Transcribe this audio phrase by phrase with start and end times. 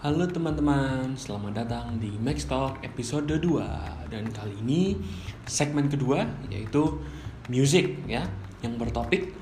[0.00, 4.96] Halo teman-teman, selamat datang di Max Talk episode 2 Dan kali ini
[5.44, 7.04] segmen kedua yaitu
[7.52, 8.24] music ya
[8.64, 9.36] Yang bertopik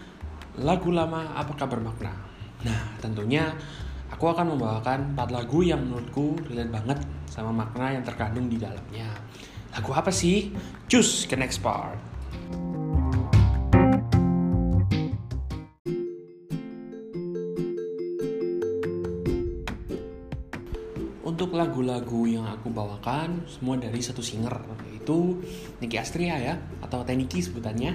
[0.59, 2.11] lagu lama apakah bermakna
[2.67, 3.55] Nah tentunya
[4.11, 6.99] aku akan membawakan 4 lagu yang menurutku relate banget
[7.31, 9.15] sama makna yang terkandung di dalamnya.
[9.71, 10.51] Lagu apa sih?
[10.91, 12.18] Cus ke next part
[21.79, 24.51] lagu-lagu yang aku bawakan semua dari satu singer
[24.91, 25.39] yaitu
[25.79, 27.95] Niki Astria ya atau Teniki sebutannya.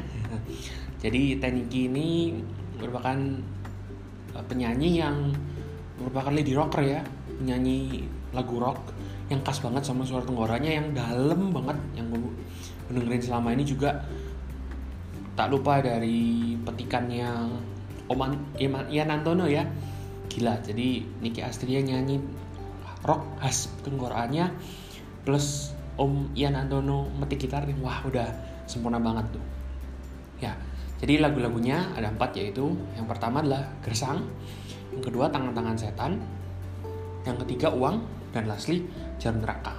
[1.04, 2.32] Jadi Teniki ini
[2.80, 3.20] merupakan
[4.32, 5.36] eh, penyanyi yang
[6.00, 7.04] merupakan lady rocker ya,
[7.44, 8.96] penyanyi lagu rock
[9.27, 12.32] yang khas banget sama suara tenggoranya yang dalam banget yang gue
[12.88, 14.00] dengerin selama ini juga.
[15.36, 17.30] Tak lupa dari petikannya
[18.08, 18.32] Oman
[18.63, 19.68] Ian Antono ya.
[20.32, 22.43] Gila jadi Niki Astria nyanyi
[23.04, 24.51] rock khas tenggorokannya
[25.27, 28.26] plus Om Ian Antono metik gitar wah udah
[28.65, 29.45] sempurna banget tuh.
[30.41, 30.57] Ya
[31.04, 34.23] jadi lagu-lagunya ada empat yaitu yang pertama adalah Gersang
[34.95, 36.15] yang kedua Tangan-tangan Setan
[37.27, 38.01] yang ketiga Uang
[38.32, 38.87] dan lastly
[39.21, 39.76] Jarum Neraka.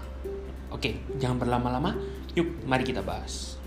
[0.70, 1.96] Oke jangan berlama-lama
[2.38, 3.58] yuk mari kita bahas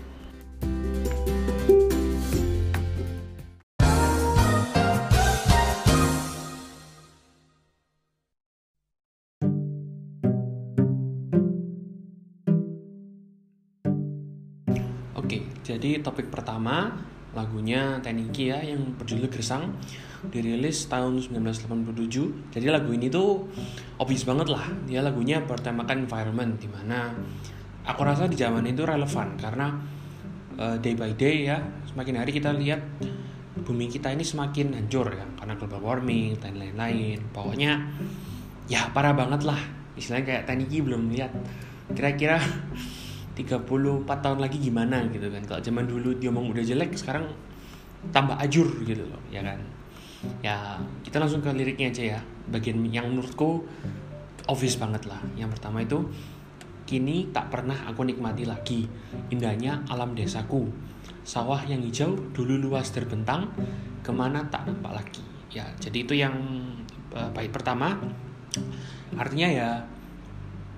[15.78, 16.90] jadi topik pertama
[17.38, 19.78] lagunya Teniki ya yang berjudul Gersang
[20.34, 22.50] dirilis tahun 1987.
[22.50, 23.46] Jadi lagu ini tuh
[24.02, 24.66] obvious banget lah.
[24.90, 27.14] Dia lagunya bertemakan environment di mana
[27.86, 29.70] aku rasa di zaman itu relevan karena
[30.58, 32.82] uh, day by day ya semakin hari kita lihat
[33.62, 37.22] bumi kita ini semakin hancur ya karena global warming dan lain-lain.
[37.30, 37.86] Pokoknya
[38.66, 39.62] ya parah banget lah.
[39.94, 41.30] Istilahnya kayak Teniki belum lihat
[41.94, 42.42] kira-kira
[43.38, 45.42] 34 tahun lagi gimana gitu kan.
[45.46, 47.30] Kalau zaman dulu dia ngomong udah jelek sekarang
[48.10, 49.62] tambah ajur gitu loh ya kan.
[50.42, 52.20] Ya kita langsung ke liriknya aja ya.
[52.50, 53.62] Bagian yang menurutku
[54.50, 55.22] obvious banget lah.
[55.38, 56.02] Yang pertama itu
[56.88, 58.90] kini tak pernah aku nikmati lagi
[59.30, 60.66] indahnya alam desaku.
[61.22, 63.54] Sawah yang hijau dulu luas terbentang
[64.02, 65.22] ke mana tak nampak lagi.
[65.54, 66.34] Ya jadi itu yang
[67.14, 67.94] uh, bait pertama.
[69.14, 69.70] Artinya ya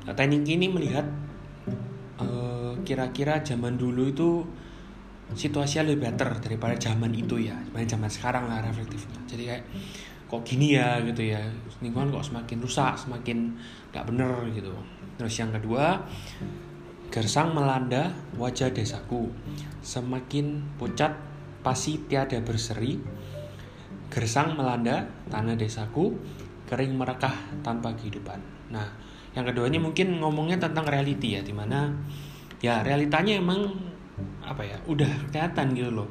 [0.00, 1.06] Teknik ini melihat
[2.82, 4.42] kira-kira zaman dulu itu
[5.30, 7.54] situasinya lebih better daripada zaman itu ya.
[7.54, 9.18] Daripada zaman sekarang lah reflektifnya.
[9.30, 9.64] Jadi kayak
[10.26, 11.42] kok gini ya gitu ya.
[11.82, 13.54] Lingkungan kok semakin rusak semakin
[13.94, 14.74] nggak bener gitu.
[15.18, 16.02] Terus yang kedua
[17.10, 19.30] gersang melanda wajah desaku.
[19.82, 21.14] Semakin pucat
[21.60, 22.96] pasti tiada berseri
[24.10, 26.18] gersang melanda tanah desaku
[26.66, 28.38] kering merekah tanpa kehidupan.
[28.70, 28.86] Nah
[29.30, 31.90] yang keduanya mungkin ngomongnya tentang reality ya di mana
[32.58, 33.70] ya realitanya emang
[34.42, 36.08] apa ya udah kelihatan gitu loh.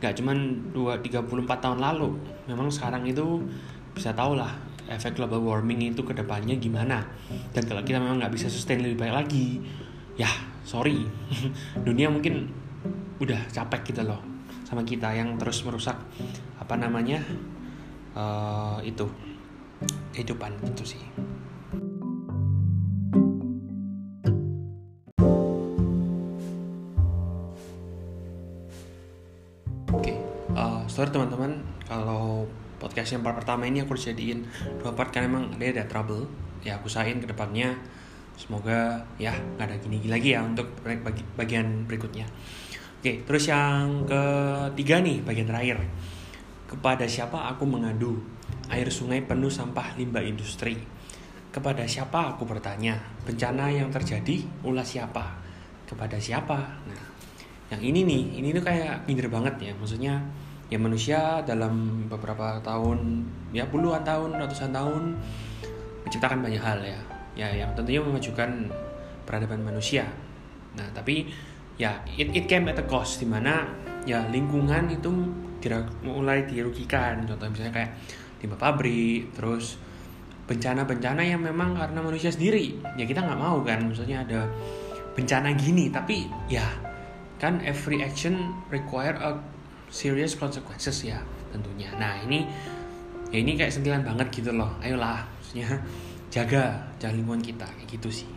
[0.00, 0.36] Nggak cuman
[0.72, 2.14] dua tiga puluh empat tahun lalu.
[2.46, 3.42] Memang sekarang itu
[3.92, 4.54] bisa tau lah
[4.90, 7.04] efek global warming itu ke depannya gimana.
[7.52, 9.60] Dan kalau kita memang nggak bisa sustain lebih baik lagi
[10.16, 10.30] ya
[10.62, 11.04] sorry.
[11.86, 12.48] Dunia mungkin
[13.20, 14.30] udah capek gitu loh
[14.64, 15.98] sama kita yang terus merusak
[16.56, 17.18] apa namanya
[18.14, 19.02] uh, itu
[20.14, 21.02] kehidupan gitu sih
[31.10, 31.52] teman-teman.
[31.84, 32.46] Kalau
[32.80, 34.46] podcast yang part pertama ini aku jadiin
[34.80, 36.24] dua part karena emang dia ada trouble.
[36.64, 37.76] Ya aku usahain ke depannya.
[38.40, 42.24] Semoga ya nggak ada gini lagi ya untuk bagi, bagian berikutnya.
[43.00, 45.78] Oke terus yang ketiga nih bagian terakhir.
[46.64, 48.16] Kepada siapa aku mengadu
[48.70, 50.78] air sungai penuh sampah limbah industri?
[51.50, 52.96] Kepada siapa aku bertanya
[53.26, 55.36] bencana yang terjadi ulah siapa?
[55.84, 56.56] Kepada siapa?
[56.86, 57.02] Nah
[57.70, 59.72] yang ini nih ini tuh kayak minder banget ya.
[59.76, 60.16] Maksudnya
[60.70, 65.18] ya manusia dalam beberapa tahun ya puluhan tahun ratusan tahun
[66.06, 67.00] menciptakan banyak hal ya.
[67.34, 68.70] Ya yang tentunya memajukan
[69.26, 70.06] peradaban manusia.
[70.78, 71.26] Nah tapi
[71.74, 73.66] ya it, it came at a cost di mana
[74.06, 75.10] ya lingkungan itu
[76.06, 77.26] mulai dirugikan.
[77.26, 77.90] Contoh misalnya kayak
[78.40, 79.76] limbah pabrik terus
[80.48, 82.78] bencana-bencana yang memang karena manusia sendiri.
[82.94, 84.46] Ya kita nggak mau kan maksudnya ada
[85.18, 85.90] bencana gini.
[85.90, 86.66] Tapi ya
[87.42, 89.38] kan every action require a
[89.90, 91.18] serious consequences ya
[91.50, 91.90] tentunya.
[91.98, 92.46] Nah ini
[93.34, 94.70] ya ini kayak sentilan banget gitu loh.
[94.78, 95.68] Ayolah, maksudnya
[96.34, 98.30] jaga jaga lingkungan kita kayak gitu sih.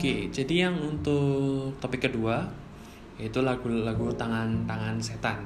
[0.00, 2.48] Oke, jadi yang untuk topik kedua
[3.20, 5.44] yaitu lagu-lagu tangan-tangan setan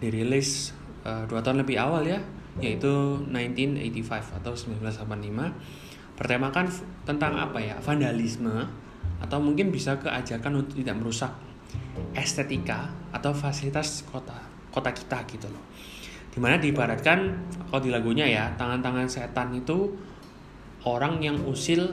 [0.00, 0.72] dirilis
[1.04, 2.16] uh, dua tahun lebih awal ya
[2.60, 6.66] yaitu 1985 atau 1985 bertemakan
[7.08, 7.76] tentang apa ya?
[7.80, 8.68] Vandalisme
[9.22, 11.32] atau mungkin bisa keajakan untuk tidak merusak
[12.12, 14.36] estetika atau fasilitas kota
[14.68, 15.64] kota kita gitu loh.
[16.32, 17.18] Di mana diibaratkan
[17.68, 19.92] kalau di lagunya ya tangan-tangan setan itu
[20.84, 21.92] orang yang usil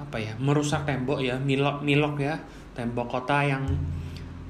[0.00, 2.34] apa ya merusak tembok ya milok milok ya
[2.72, 3.62] tembok kota yang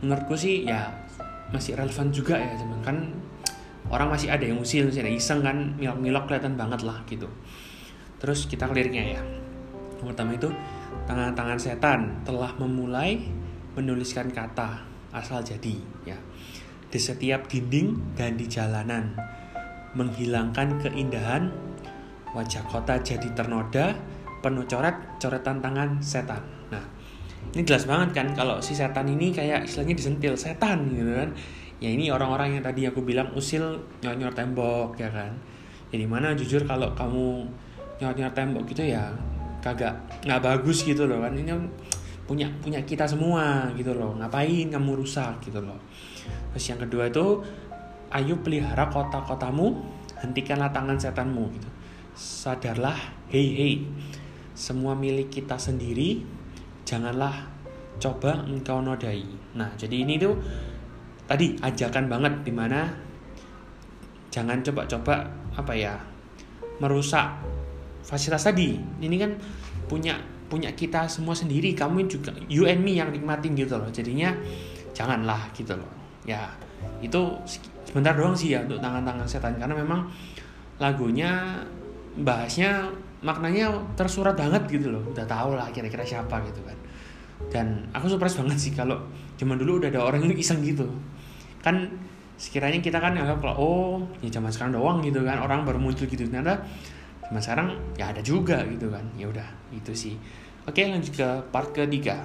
[0.00, 0.88] menurutku sih ya
[1.50, 2.96] masih relevan juga ya cuman kan
[3.90, 7.26] orang masih ada yang usil ada iseng kan milok milok kelihatan banget lah gitu.
[8.22, 9.22] Terus kita liriknya ya.
[10.00, 10.48] Yang pertama itu
[11.04, 13.20] tangan-tangan setan telah memulai
[13.74, 15.76] menuliskan kata asal jadi
[16.06, 16.16] ya.
[16.90, 19.14] Di setiap dinding dan di jalanan
[19.94, 21.50] menghilangkan keindahan
[22.30, 23.98] wajah kota jadi ternoda
[24.40, 26.42] penuh coret coretan tangan setan.
[26.70, 26.84] Nah
[27.50, 31.30] ini jelas banget kan kalau si setan ini kayak istilahnya disentil setan gitu kan
[31.80, 35.32] ya ini orang-orang yang tadi aku bilang usil nyor-nyor tembok ya kan?
[35.90, 37.48] Jadi ya mana jujur kalau kamu
[37.98, 39.10] nyor-nyor tembok gitu ya
[39.58, 41.32] kagak nggak bagus gitu loh kan?
[41.34, 41.50] Ini
[42.28, 44.14] punya punya kita semua gitu loh.
[44.14, 45.80] Ngapain kamu rusak gitu loh?
[46.54, 47.42] Terus yang kedua itu
[48.14, 49.80] ayo pelihara kota-kotamu
[50.20, 51.68] hentikanlah tangan setanmu gitu.
[52.14, 52.98] Sadarlah
[53.32, 53.74] hei hei
[54.60, 56.20] semua milik kita sendiri,
[56.84, 57.48] janganlah
[57.96, 59.24] coba engkau nodai.
[59.56, 60.36] Nah, jadi ini tuh
[61.30, 62.90] tadi ajakan banget di mana
[64.34, 65.94] jangan coba-coba apa ya
[66.82, 67.38] merusak
[68.02, 68.74] fasilitas tadi.
[68.98, 69.38] Ini kan
[69.86, 70.18] punya
[70.50, 73.86] punya kita semua sendiri, kamu juga you and me yang nikmatin gitu loh.
[73.94, 74.34] Jadinya
[74.90, 75.86] janganlah gitu loh.
[76.26, 76.50] Ya,
[76.98, 77.20] itu
[77.86, 80.10] sebentar doang sih ya untuk tangan-tangan setan karena memang
[80.82, 81.62] lagunya
[82.18, 82.90] bahasnya
[83.22, 86.78] maknanya tersurat banget gitu loh udah tau lah kira-kira siapa gitu kan
[87.52, 88.96] dan aku surprise banget sih kalau
[89.36, 90.88] zaman dulu udah ada orang yang iseng gitu
[91.60, 91.88] kan
[92.40, 96.08] sekiranya kita kan nganggap kalau oh ya zaman sekarang doang gitu kan orang baru muncul
[96.08, 96.24] gitu.
[96.28, 96.64] Ternyata
[97.28, 97.68] zaman sekarang
[98.00, 99.04] ya ada juga gitu kan.
[99.16, 100.14] Ya udah itu sih.
[100.64, 102.20] Oke lanjut ke part ketiga.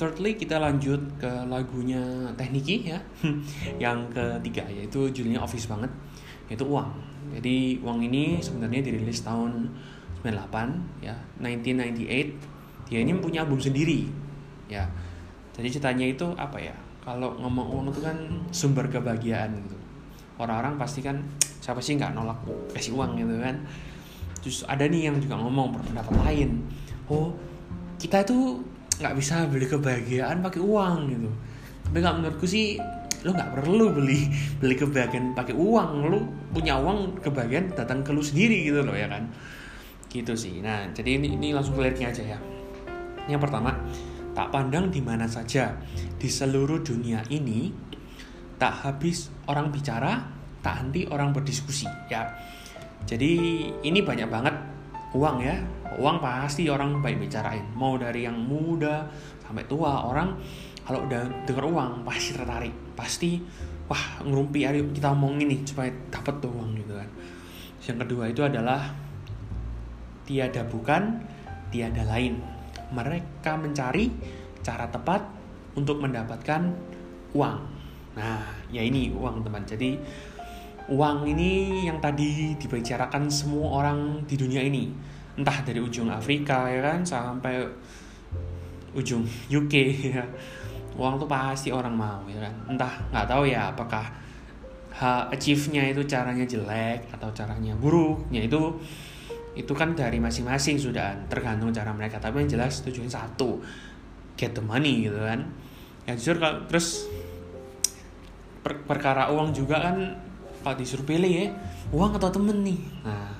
[0.00, 2.00] Thirdly kita lanjut ke lagunya
[2.32, 3.04] Tekniki ya.
[3.84, 5.92] Yang ketiga yaitu judulnya Office banget
[6.48, 6.88] yaitu Uang
[7.34, 9.70] jadi Uang ini sebenarnya dirilis tahun
[10.22, 11.16] 98 ya.
[11.40, 14.10] 1998 dia ini punya album sendiri
[14.66, 14.82] ya.
[15.54, 16.74] Jadi ceritanya itu apa ya?
[17.00, 18.18] Kalau ngomong uang itu kan
[18.50, 19.78] sumber kebahagiaan gitu.
[20.36, 21.22] Orang-orang pasti kan
[21.62, 22.36] siapa sih nggak nolak
[22.74, 23.56] kasih uang gitu kan?
[24.42, 26.60] Terus ada nih yang juga ngomong berpendapat lain.
[27.06, 27.30] Oh
[28.00, 28.58] kita itu
[29.00, 31.30] nggak bisa beli kebahagiaan pakai uang gitu.
[31.86, 32.76] Tapi nggak menurutku sih
[33.20, 35.90] lo nggak perlu beli beli kebahagiaan pakai uang.
[36.08, 36.18] Lo
[36.52, 39.28] punya uang kebahagiaan datang ke lo sendiri gitu loh ya kan?
[40.08, 40.58] Gitu sih.
[40.64, 42.38] Nah jadi ini, ini langsung liriknya aja ya.
[43.26, 43.76] Ini yang pertama
[44.32, 45.76] tak pandang di mana saja.
[46.20, 47.72] Di seluruh dunia ini
[48.60, 50.20] tak habis orang bicara
[50.60, 52.28] tak henti orang berdiskusi ya.
[53.08, 53.32] Jadi
[53.84, 54.54] ini banyak banget
[55.16, 55.56] uang ya.
[55.98, 57.66] Uang pasti orang baik bicarain.
[57.74, 59.08] Mau dari yang muda
[59.42, 60.38] sampai tua orang
[60.86, 63.40] kalau udah denger uang pasti tertarik pasti
[63.88, 67.08] wah ngerumpi ayo kita omongin nih supaya dapat tuh uang gitu kan.
[67.80, 68.92] Yang kedua itu adalah
[70.28, 71.24] tiada bukan
[71.72, 72.36] tiada lain.
[72.92, 74.12] Mereka mencari
[74.60, 75.24] cara tepat
[75.72, 76.68] untuk mendapatkan
[77.32, 77.58] uang.
[78.20, 79.64] Nah ya ini uang teman.
[79.64, 79.96] Jadi
[80.92, 84.92] uang ini yang tadi dibicarakan semua orang di dunia ini.
[85.40, 87.64] Entah dari ujung Afrika ya kan sampai
[88.92, 89.74] ujung UK
[90.14, 90.26] ya
[90.98, 92.54] uang tuh pasti orang mau ya kan?
[92.74, 94.06] Entah nggak tahu ya apakah
[95.32, 98.58] achieve-nya itu caranya jelek atau caranya buruk ya itu
[99.56, 102.18] itu kan dari masing-masing sudah tergantung cara mereka.
[102.18, 103.62] Tapi yang jelas tujuan satu
[104.34, 105.46] get the money gitu kan?
[106.06, 107.06] Ya jujur kalau terus
[108.62, 109.96] per, perkara uang juga kan
[110.60, 111.46] kalau disuruh pilih ya
[111.90, 112.80] uang atau temen nih?
[113.06, 113.32] Nah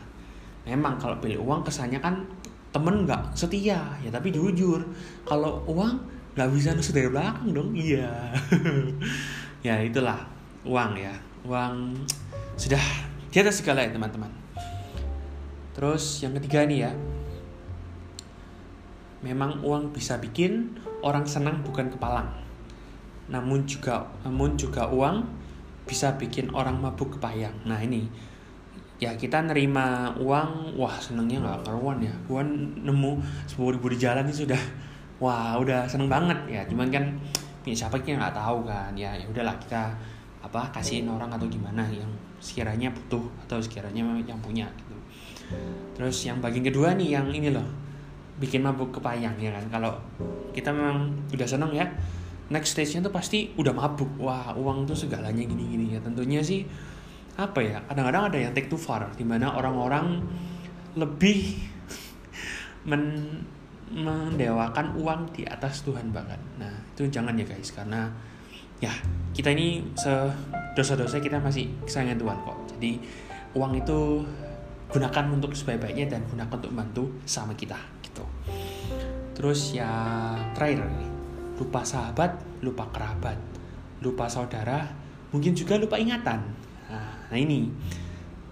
[0.64, 2.24] memang kalau pilih uang kesannya kan
[2.70, 4.78] temen nggak setia ya tapi jujur
[5.26, 5.98] kalau uang
[6.34, 8.30] nggak bisa nusuk dari belakang dong iya.
[9.60, 10.24] Ya itulah
[10.64, 11.12] uang ya.
[11.44, 11.92] Uang
[12.56, 12.80] sudah
[13.28, 14.32] di atas segala ya teman-teman.
[15.76, 16.92] Terus yang ketiga nih ya.
[19.20, 22.32] Memang uang bisa bikin orang senang bukan kepalang.
[23.28, 25.28] Namun juga namun juga uang
[25.84, 27.52] bisa bikin orang mabuk kepayang.
[27.68, 28.08] Nah ini.
[29.00, 32.12] Ya kita nerima uang wah senengnya nggak karuan ya.
[32.24, 34.60] Gua nemu sepuluh ribu di jalan ini sudah
[35.20, 36.38] wah udah seneng banget.
[36.48, 37.04] Ya cuman kan
[37.60, 38.90] punya siapa kita nggak tahu kan.
[38.96, 39.92] Ya ya udahlah kita
[40.40, 42.08] apa kasihin orang atau gimana yang
[42.40, 44.96] sekiranya butuh atau sekiranya yang punya gitu.
[45.94, 47.68] Terus yang bagian kedua nih yang ini loh
[48.40, 49.64] bikin mabuk kepayang ya kan.
[49.68, 49.92] Kalau
[50.56, 51.84] kita memang udah seneng ya
[52.50, 54.08] next stage-nya tuh pasti udah mabuk.
[54.16, 55.94] Wah uang tuh segalanya gini-gini.
[55.94, 56.64] Ya tentunya sih
[57.36, 60.20] apa ya kadang-kadang ada yang take too far di mana orang-orang
[60.98, 61.56] lebih
[62.88, 63.04] men
[63.90, 68.06] mendewakan uang di atas Tuhan bahkan nah itu jangan ya guys karena
[68.80, 68.92] ya
[69.36, 72.58] kita ini sedosa-dosa kita masih kesayangan Tuhan kok.
[72.76, 72.92] Jadi
[73.54, 74.24] uang itu
[74.90, 78.24] gunakan untuk sebaik-baiknya dan gunakan untuk membantu sama kita gitu.
[79.36, 79.88] Terus ya
[80.56, 80.82] terakhir
[81.60, 83.36] lupa sahabat lupa kerabat
[84.00, 84.88] lupa saudara
[85.30, 86.40] mungkin juga lupa ingatan.
[86.90, 87.70] Nah, nah ini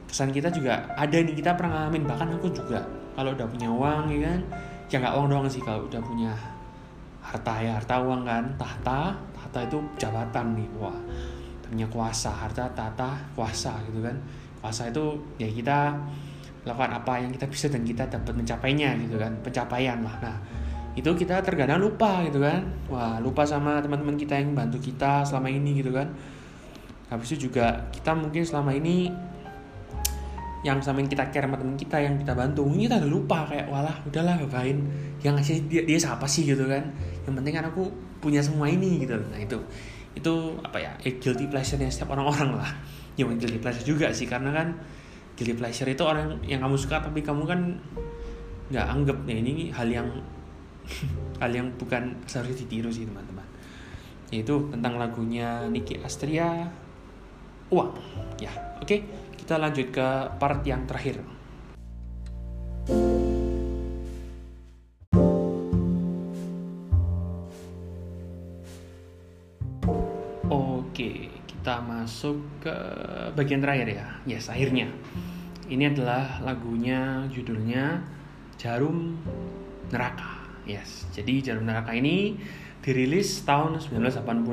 [0.06, 2.80] kesan kita juga ada nih kita pernah ngalamin bahkan aku juga
[3.18, 4.40] kalau udah punya uang ya kan
[4.88, 6.32] ya nggak uang doang sih kalau udah punya
[7.20, 8.44] harta ya harta uang kan.
[8.56, 10.68] Tahta tahta itu jabatan nih.
[10.80, 10.96] Wah
[11.68, 14.16] punya kuasa harta tahta kuasa gitu kan.
[14.64, 15.94] Kuasa itu ya kita
[16.64, 20.16] lakukan apa yang kita bisa dan kita dapat mencapainya gitu kan pencapaian lah.
[20.20, 20.36] Nah
[20.96, 22.64] itu kita terkadang lupa gitu kan.
[22.88, 26.08] Wah lupa sama teman-teman kita yang bantu kita selama ini gitu kan.
[27.08, 29.08] Habis itu juga kita mungkin selama ini
[30.66, 32.66] yang sama yang kita care sama teman kita yang kita bantu.
[32.66, 34.78] Mungkin kita udah lupa kayak walah udahlah ngapain?
[35.22, 36.42] Yang ngasih dia, dia siapa sih?
[36.46, 36.82] gitu kan.
[37.26, 37.82] Yang penting kan aku
[38.18, 39.54] punya semua ini gitu nah itu
[40.18, 40.34] itu
[40.66, 42.70] apa ya eh, guilty pleasure nya setiap orang-orang lah.
[43.14, 44.74] Ya guilty pleasure juga sih karena kan
[45.38, 47.78] guilty pleasure itu orang yang kamu suka tapi kamu kan
[48.74, 49.18] nggak anggap.
[49.30, 50.10] Nih ini hal yang
[51.42, 53.46] hal yang bukan seharusnya ditiru sih teman-teman.
[54.34, 56.66] Yaitu tentang lagunya Niki Astria
[57.68, 57.92] uang
[58.40, 58.48] ya
[58.80, 58.88] oke?
[58.88, 59.00] okay?
[59.48, 61.24] Kita lanjut ke part yang terakhir.
[70.52, 72.76] Oke, kita masuk ke
[73.32, 74.06] bagian terakhir ya.
[74.28, 74.92] Yes, akhirnya.
[75.64, 78.04] Ini adalah lagunya, judulnya
[78.60, 79.16] Jarum
[79.88, 80.44] Neraka.
[80.68, 82.36] Yes, jadi Jarum Neraka ini
[82.84, 84.44] dirilis tahun 1985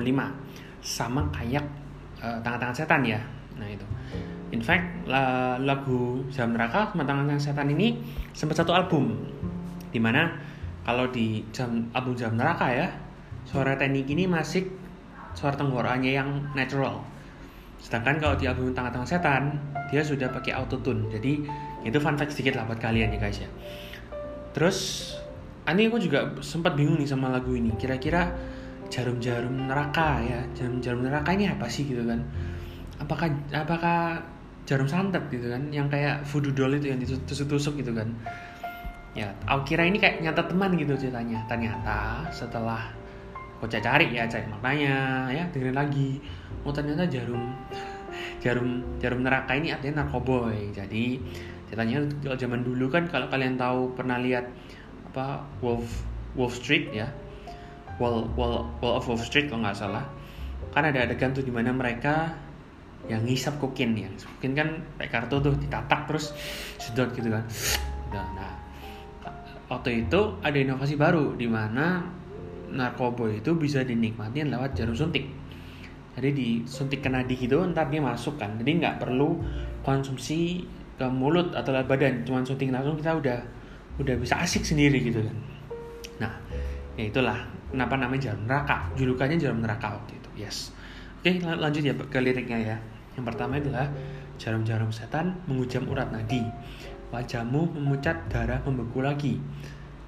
[0.79, 1.67] sama kayak
[2.23, 3.19] uh, Tangan-Tangan Setan ya.
[3.59, 3.83] Nah itu
[4.55, 5.03] In fact,
[5.59, 7.99] lagu Jam Neraka Tangan Setan ini
[8.31, 9.11] sempat satu album.
[9.91, 10.31] Di mana
[10.87, 12.87] kalau di jam, album Jam Neraka ya,
[13.43, 14.71] suara teknik ini masih
[15.35, 17.03] suara tenggorokannya yang natural.
[17.83, 19.43] Sedangkan kalau di album Tangan-Tangan Setan,
[19.91, 21.11] dia sudah pakai autotune.
[21.11, 21.43] Jadi
[21.83, 23.51] itu fun fact sedikit lah buat kalian ya guys ya.
[24.55, 25.11] Terus,
[25.67, 27.75] ini aku juga sempat bingung nih sama lagu ini.
[27.75, 28.31] Kira-kira
[28.87, 32.23] jarum-jarum neraka ya, jarum-jarum neraka ini apa sih gitu kan?
[33.03, 34.23] Apakah apakah
[34.65, 38.09] jarum santet gitu kan yang kayak voodoo doll itu yang ditusuk-tusuk gitu kan.
[39.15, 41.45] Ya aku kira ini kayak nyata teman gitu ceritanya.
[41.47, 42.89] Ternyata setelah
[43.61, 46.19] aku cari ya cari maknanya ya dengerin lagi.
[46.65, 47.53] Oh ternyata jarum
[48.43, 51.21] jarum jarum neraka ini artinya narkoboy jadi
[51.69, 54.49] ceritanya kalau zaman dulu kan kalau kalian tahu pernah lihat
[55.13, 55.85] apa Wolf
[56.35, 57.07] Wolf Street ya?
[58.01, 60.03] Wall Wall Wall of Wolf Street kalau nggak salah.
[60.75, 62.35] Kan ada adegan tuh di mana mereka
[63.05, 66.33] yang ngisap kokin ya kokin kan kayak kartu tuh ditatak terus
[66.81, 67.45] sedot gitu kan.
[68.09, 68.51] Nah, nah
[69.69, 72.01] waktu itu ada inovasi baru di mana
[72.73, 75.29] narkoba itu bisa dinikmatin lewat jarum suntik.
[76.15, 78.57] Jadi disuntik ke nadi gitu ntar dia masuk kan.
[78.57, 79.37] Jadi nggak perlu
[79.85, 83.39] konsumsi ke mulut atau lewat badan cuma suntik langsung kita udah
[84.01, 85.37] udah bisa asik sendiri gitu kan.
[86.25, 86.33] Nah
[86.97, 87.37] ya itulah
[87.69, 88.89] kenapa namanya jarum neraka?
[88.97, 90.73] Julukannya jarum neraka waktu itu yes.
[91.19, 92.77] Oke lanjut ya ke liriknya ya
[93.15, 93.87] yang pertama adalah
[94.35, 96.43] jarum-jarum setan menghujam urat nadi.
[97.15, 99.39] Wajahmu memucat darah membeku lagi.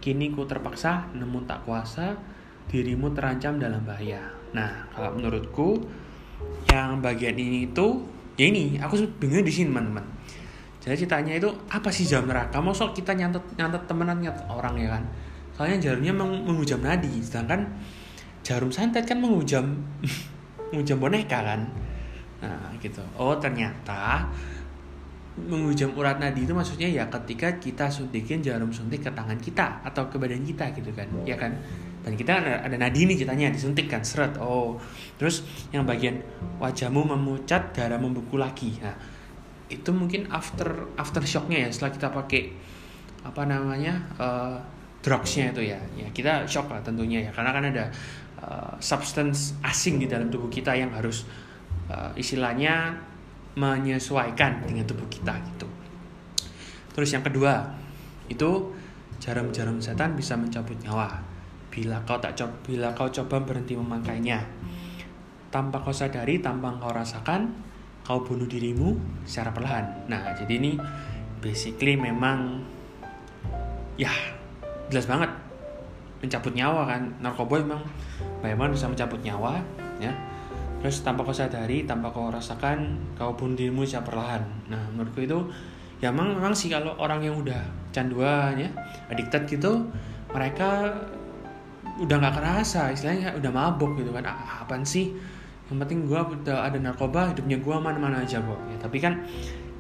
[0.04, 2.20] Kini ku terpaksa, namun tak kuasa,
[2.68, 4.20] dirimu terancam dalam bahaya.
[4.52, 5.80] Nah, kalau menurutku
[6.68, 8.04] yang bagian ini itu
[8.38, 10.06] ya ini aku bingung di sini teman-teman.
[10.84, 12.64] Jadi ceritanya itu apa sih jam neraka?
[12.64, 15.04] Mau sok kita nyantet nyantet temenan nyantet orang ya kan?
[15.58, 17.66] Soalnya jarumnya menghujam nadi, sedangkan
[18.46, 19.84] jarum santet kan menghujam
[20.72, 21.68] menghujam boneka kan.
[22.44, 23.02] Nah, gitu.
[23.18, 24.28] Oh, ternyata
[25.38, 30.10] menghujam urat nadi itu maksudnya ya ketika kita suntikin jarum suntik ke tangan kita atau
[30.10, 31.08] ke badan kita gitu kan.
[31.26, 31.54] Ya kan?
[32.02, 34.38] Dan kita ada, ada nadi nih ceritanya disuntik kan seret.
[34.42, 34.80] Oh.
[35.20, 36.22] Terus yang bagian
[36.58, 38.80] wajahmu memucat, darah membeku lagi.
[38.80, 38.96] Nah,
[39.68, 42.42] itu mungkin after after shocknya ya setelah kita pakai
[43.28, 44.56] apa namanya uh,
[45.04, 47.86] drugsnya itu ya ya kita shock lah tentunya ya karena kan ada
[48.40, 51.28] uh, substance asing di dalam tubuh kita yang harus
[51.92, 52.96] uh, istilahnya
[53.58, 55.68] menyesuaikan dengan tubuh kita gitu.
[56.94, 57.66] Terus yang kedua
[58.30, 58.74] itu
[59.18, 61.10] jarum-jarum setan bisa mencabut nyawa.
[61.74, 64.42] Bila kau tak coba bila kau coba berhenti memakainya.
[65.48, 67.48] tanpa kau sadari tanpa kau rasakan
[68.04, 70.06] kau bunuh dirimu secara perlahan.
[70.12, 70.76] Nah jadi ini
[71.40, 72.62] basically memang
[73.96, 74.12] ya
[74.92, 75.32] jelas banget.
[76.20, 77.02] Mencabut nyawa kan.
[77.24, 77.82] Narkoba memang
[78.44, 79.64] banget bisa mencabut nyawa
[79.98, 80.14] ya
[80.88, 84.44] terus tanpa kau sadari tanpa kau rasakan kau bunuh dirimu secara perlahan.
[84.72, 85.36] Nah menurutku itu
[86.00, 87.60] ya memang, memang sih kalau orang yang udah
[87.92, 88.72] canduan ya
[89.12, 89.84] addicted gitu
[90.32, 90.96] mereka
[92.00, 94.32] udah nggak kerasa istilahnya udah mabuk gitu kan.
[94.32, 95.12] Ah, apaan sih?
[95.68, 98.60] Yang penting gue udah ada narkoba hidupnya gue mana-mana aja kok.
[98.72, 99.28] Ya tapi kan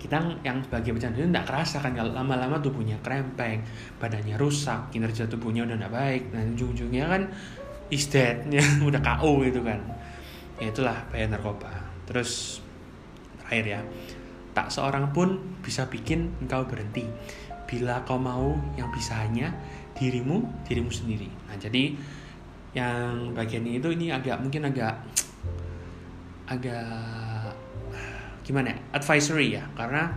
[0.03, 3.63] kita yang sebagai pecandu itu nggak kerasa kan kalau lama-lama tubuhnya krempeng
[3.95, 7.21] badannya rusak kinerja tubuhnya udah nggak baik dan ujung-ujungnya kan
[7.95, 8.59] is dead ya
[8.91, 9.79] udah KO gitu kan
[10.57, 11.69] ya itulah bahaya narkoba.
[12.09, 12.61] Terus
[13.41, 13.81] terakhir ya.
[14.57, 17.05] Tak seorang pun bisa bikin engkau berhenti.
[17.69, 19.53] Bila kau mau yang bisa hanya
[19.93, 21.29] dirimu dirimu sendiri.
[21.49, 21.93] Nah jadi
[22.73, 24.93] yang bagian ini itu ini agak mungkin agak
[26.47, 27.53] agak
[28.45, 29.65] gimana ya, advisory ya.
[29.75, 30.09] Karena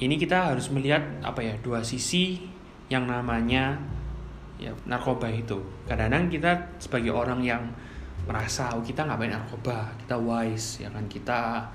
[0.00, 2.40] ini kita harus melihat apa ya dua sisi
[2.88, 3.76] yang namanya
[4.56, 5.60] ya narkoba itu.
[5.84, 7.62] Kadang-kadang kita sebagai orang yang
[8.28, 11.04] merasa oh kita nggak banyak narkoba kita wise ya kan?
[11.10, 11.66] Kita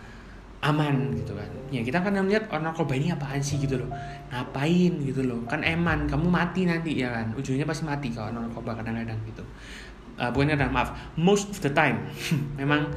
[0.64, 1.50] aman gitu kan.
[1.70, 3.90] Ya kita kan melihat orang narkoba ini apaan sih gitu loh.
[4.34, 5.40] Ngapain gitu loh.
[5.46, 7.34] Kan eman kamu mati nanti ya kan?
[7.38, 9.44] Ujungnya pasti mati kalau narkoba kadang-kadang gitu.
[10.18, 12.10] Uh, bukan kadang maaf most of the time.
[12.60, 12.90] Memang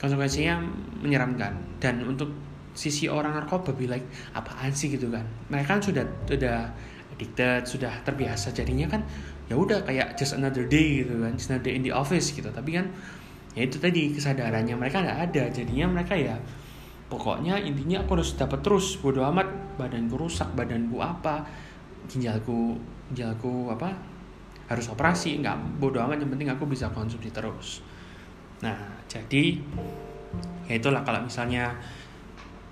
[0.00, 0.56] konsekuensinya
[1.04, 1.52] menyeramkan.
[1.76, 2.32] Dan untuk
[2.72, 5.26] sisi orang narkoba be like apaan sih gitu kan.
[5.52, 6.72] Mereka kan sudah sudah
[7.12, 8.56] addicted sudah terbiasa.
[8.56, 9.04] Jadinya kan
[9.50, 12.46] ya udah kayak just another day gitu kan just another day in the office gitu.
[12.46, 12.86] Tapi kan
[13.58, 15.42] ya itu tadi kesadarannya mereka nggak ada.
[15.50, 16.38] Jadinya mereka ya
[17.10, 18.94] pokoknya intinya aku harus dapat terus.
[19.02, 21.42] Bodoh amat badanku rusak badanku apa
[22.06, 22.78] ginjalku
[23.10, 23.90] ginjalku apa
[24.70, 25.42] harus operasi.
[25.42, 27.82] Nggak bodoh amat yang penting aku bisa konsumsi terus.
[28.62, 28.76] Nah,
[29.10, 29.58] jadi
[30.70, 31.74] ya itulah kalau misalnya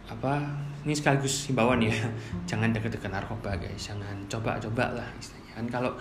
[0.07, 0.41] apa
[0.87, 1.93] ini sekaligus himbauan ya.
[2.51, 3.83] Jangan deket-deket narkoba guys.
[3.83, 5.53] Jangan coba-coba lah istilahnya.
[5.59, 5.93] Kan kalau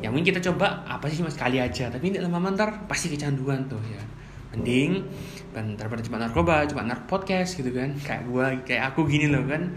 [0.00, 1.92] yang mungkin kita coba apa sih mas kali aja.
[1.92, 4.00] Tapi ini lama ntar pasti kecanduan tuh ya.
[4.54, 5.02] Mending
[5.76, 7.92] daripada cuma narkoba cuma nark podcast gitu kan.
[8.00, 9.68] Kayak gua kayak aku gini loh kan.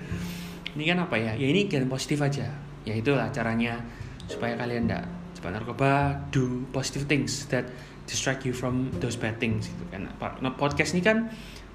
[0.78, 1.32] Ini kan apa ya?
[1.36, 2.48] Ya ini jangan positif aja.
[2.88, 3.84] Ya itulah caranya
[4.32, 5.04] supaya kalian ndak
[5.39, 5.91] coba narkoba
[6.32, 7.67] do positive things that
[8.08, 10.08] distract you from those bad things gitu kan.
[10.17, 11.28] Nah, podcast ini kan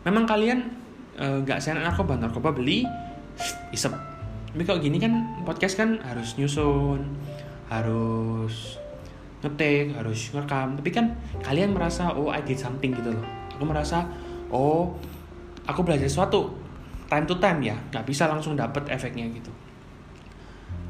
[0.08, 0.72] memang kalian
[1.20, 2.16] eh, nggak uh, sayang narkoba.
[2.16, 2.88] Narkoba beli
[3.76, 3.92] isep.
[4.52, 7.31] Tapi kalau gini kan podcast kan harus nyusun
[7.72, 8.76] harus
[9.42, 10.76] ngetik harus ngerekam.
[10.76, 13.24] Tapi kan kalian merasa oh I did something gitu loh.
[13.56, 14.04] Aku merasa
[14.52, 14.92] oh
[15.64, 16.52] aku belajar sesuatu
[17.08, 17.76] time to time ya.
[17.90, 19.50] Nggak bisa langsung dapet efeknya gitu.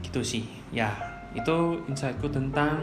[0.02, 0.44] Gitu sih.
[0.74, 0.90] Ya
[1.32, 2.76] itu insightku tentang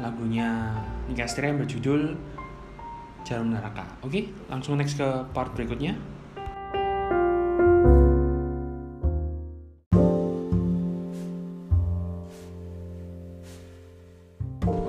[0.00, 0.72] lagunya
[1.04, 2.16] Nika yang berjudul
[3.20, 3.84] Jarum Neraka.
[4.00, 5.92] Oke, langsung next ke part berikutnya.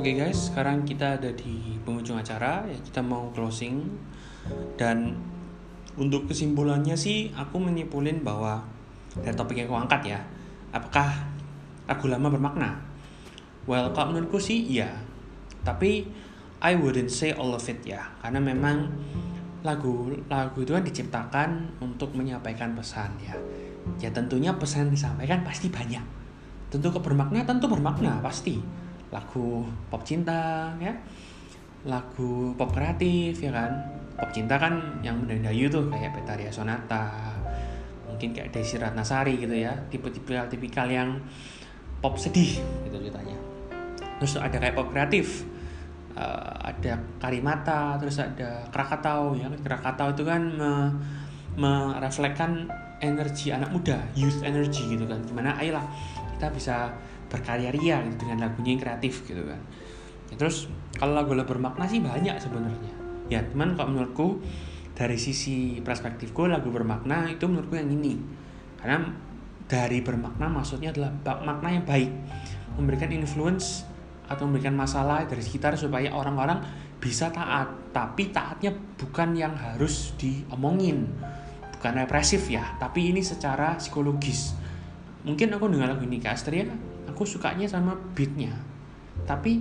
[0.02, 3.86] Oke okay guys, sekarang kita ada di penghujung acara ya kita mau closing
[4.74, 5.14] dan
[5.94, 8.66] untuk kesimpulannya sih aku menyimpulin bahwa
[9.22, 10.20] dari topik yang aku angkat ya,
[10.74, 11.06] apakah
[11.86, 12.82] lagu lama bermakna?
[13.70, 14.90] Well, kalau menurutku sih iya.
[15.62, 16.10] Tapi
[16.66, 18.90] I wouldn't say all of it ya, karena memang
[19.62, 23.38] lagu lagu itu kan diciptakan untuk menyampaikan pesan ya.
[24.02, 26.02] Ya tentunya pesan disampaikan pasti banyak.
[26.74, 28.81] Tentu bermakna, tentu bermakna pasti.
[29.12, 30.96] Lagu pop cinta ya,
[31.84, 33.72] lagu pop kreatif ya kan.
[34.16, 37.36] Pop cinta kan yang mendayu tuh kayak Petaria Sonata,
[38.08, 41.20] mungkin kayak Desi Ratnasari gitu ya, tipe-tipe tipikal yang
[42.02, 43.38] pop sedih gitu ceritanya.
[44.22, 45.46] Terus ada kayak pop kreatif
[46.18, 50.72] uh, ada Karimata terus ada Krakatau ya Krakatau itu kan me,
[51.58, 52.70] merefleksikan
[53.02, 55.20] energi anak muda youth energy gitu kan.
[55.26, 55.84] Gimana ayolah
[56.38, 56.90] kita bisa
[57.32, 59.62] berkarya ria gitu dengan lagunya yang kreatif gitu kan.
[60.28, 60.68] Ya, terus
[61.00, 62.94] kalau lagu-lagu bermakna sih banyak sebenarnya.
[63.32, 64.44] Ya teman kalau menurutku
[64.92, 68.20] dari sisi perspektifku lagu bermakna itu menurutku yang ini.
[68.76, 69.08] Karena
[69.72, 72.12] dari bermakna maksudnya adalah makna yang baik.
[72.76, 73.88] Memberikan influence
[74.28, 76.60] atau memberikan masalah dari sekitar supaya orang-orang
[77.00, 77.72] bisa taat.
[77.96, 81.08] Tapi taatnya bukan yang harus diomongin.
[81.80, 84.60] Bukan represif ya tapi ini secara psikologis.
[85.24, 88.52] Mungkin aku dengar lagu ini ke Astria aku sukanya sama beatnya.
[89.28, 89.60] Tapi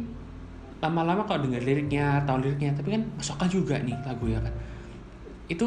[0.81, 4.55] lama-lama kalau dengar liriknya tahu liriknya tapi kan masuk juga nih lagu ya kan.
[5.51, 5.67] Itu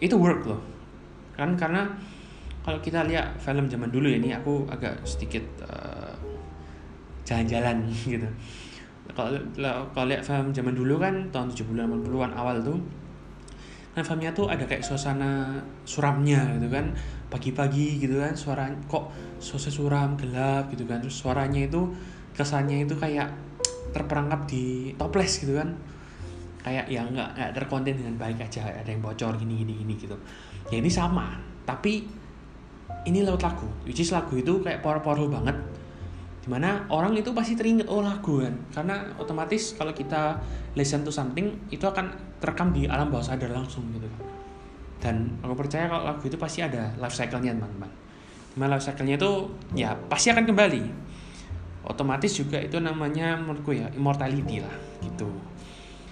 [0.00, 0.60] itu work loh.
[1.36, 1.86] Kan karena
[2.60, 6.12] kalau kita lihat film zaman dulu ya ini aku agak sedikit uh,
[7.24, 8.26] jalan-jalan gitu.
[9.10, 9.38] Kalau
[9.94, 12.78] kalau lihat film zaman dulu kan tahun 70 80-an awal tuh
[13.94, 16.94] filmnya tuh ada kayak suasana suramnya gitu kan.
[17.30, 19.10] Pagi-pagi gitu kan suara kok
[19.42, 21.02] suasana suram gelap gitu kan.
[21.02, 21.90] Terus suaranya itu
[22.34, 23.30] kesannya itu kayak
[23.90, 25.74] terperangkap di toples gitu kan.
[26.60, 28.62] Kayak ya nggak nggak terkonten dengan baik aja.
[28.62, 30.16] Ada yang bocor gini gini gini gitu.
[30.70, 31.34] Ya ini sama
[31.66, 32.06] tapi
[33.06, 35.54] ini lewat lagu which is lagu itu kayak powerful banget
[36.40, 40.40] di mana orang itu pasti teringat oh lagu kan karena otomatis kalau kita
[40.72, 44.08] listen to something itu akan terekam di alam bawah sadar langsung gitu.
[45.00, 47.88] Dan aku percaya kalau lagu itu pasti ada life cycle-nya teman-teman.
[48.52, 49.32] Di mana life cycle-nya itu
[49.76, 50.82] ya pasti akan kembali.
[51.88, 55.28] Otomatis juga itu namanya menurutku ya immortality lah gitu.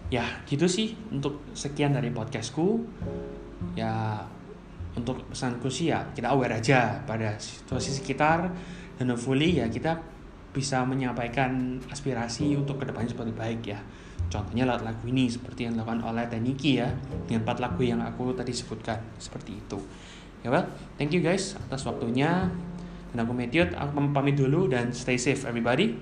[0.09, 2.85] Ya gitu sih untuk sekian dari podcastku.
[3.77, 4.25] Ya
[4.97, 8.49] untuk pesanku sih ya kita aware aja pada situasi sekitar.
[8.97, 10.01] Dan hopefully ya kita
[10.53, 13.81] bisa menyampaikan aspirasi untuk ke depannya seperti baik ya.
[14.29, 16.91] Contohnya lewat lagu ini seperti yang dilakukan oleh Teniki ya
[17.25, 19.79] dengan empat lagu yang aku tadi sebutkan seperti itu.
[20.45, 20.67] Ya well
[21.01, 22.49] thank you guys atas waktunya.
[23.09, 25.97] Dan aku Matthew aku pamit dulu dan stay safe everybody